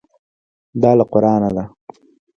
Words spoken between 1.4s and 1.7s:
ده.